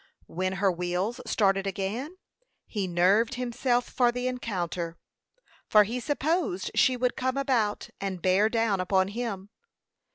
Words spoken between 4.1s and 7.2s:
the encounter; for he supposed she would